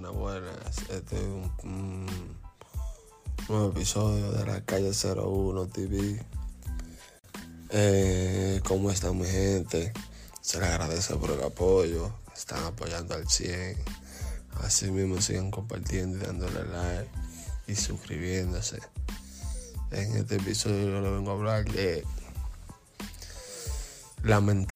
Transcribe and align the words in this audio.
Buenas, 0.00 0.12
buenas. 0.12 0.78
Este 0.90 1.16
es 1.16 1.22
un, 1.64 2.06
nuevo 3.48 3.70
episodio 3.70 4.30
de 4.32 4.44
la 4.44 4.60
calle 4.60 4.90
01 4.90 5.68
TV. 5.68 6.22
Eh, 7.70 8.60
¿Cómo 8.68 8.90
están 8.90 9.16
mi 9.16 9.24
gente? 9.24 9.94
Se 10.42 10.60
les 10.60 10.68
agradece 10.68 11.16
por 11.16 11.30
el 11.30 11.42
apoyo. 11.42 12.12
Están 12.36 12.62
apoyando 12.64 13.14
al 13.14 13.26
100. 13.26 13.78
Así 14.62 14.90
mismo 14.90 15.18
sigan 15.22 15.50
compartiendo 15.50 16.18
y 16.18 16.26
dándole 16.26 16.64
like 16.64 17.10
y 17.66 17.74
suscribiéndose. 17.74 18.80
En 19.92 20.16
este 20.16 20.36
episodio 20.36 20.90
yo 20.90 21.00
le 21.00 21.10
vengo 21.10 21.30
a 21.30 21.34
hablar 21.34 21.64
de 21.64 22.04
lamentar. 24.22 24.75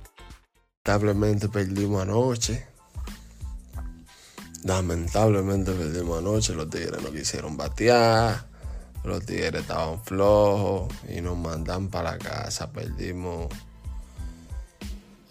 Lamentablemente 0.83 1.47
perdimos 1.47 2.01
anoche. 2.01 2.65
Lamentablemente 4.63 5.73
perdimos 5.73 6.17
anoche. 6.17 6.55
Los 6.55 6.71
tigres 6.71 7.03
no 7.03 7.11
quisieron 7.11 7.55
batear. 7.55 8.47
Los 9.03 9.23
tigres 9.23 9.61
estaban 9.61 10.03
flojos 10.03 10.91
y 11.07 11.21
nos 11.21 11.37
mandan 11.37 11.89
para 11.89 12.17
casa. 12.17 12.71
Perdimos 12.71 13.47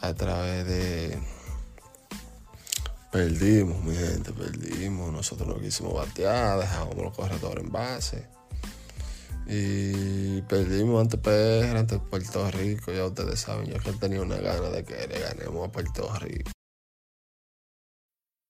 a 0.00 0.14
través 0.14 0.66
de. 0.68 1.18
Perdimos, 3.10 3.82
mi 3.82 3.96
gente, 3.96 4.32
perdimos. 4.32 5.12
Nosotros 5.12 5.48
no 5.48 5.60
quisimos 5.60 5.94
batear, 5.94 6.60
dejamos 6.60 6.94
los 6.94 7.12
corredores 7.12 7.64
en 7.64 7.72
base. 7.72 8.28
Perdimos 10.42 11.00
ante 11.00 11.18
PR, 11.18 11.78
ante 11.78 11.98
Puerto 11.98 12.50
Rico. 12.50 12.92
Ya 12.92 13.06
ustedes 13.06 13.40
saben, 13.40 13.66
yo 13.66 13.78
que 13.78 13.92
tenía 13.92 14.20
una 14.20 14.36
gana 14.36 14.68
de 14.70 14.84
que 14.84 15.06
le 15.06 15.20
ganemos 15.20 15.68
a 15.68 15.72
Puerto 15.72 16.12
Rico. 16.20 16.50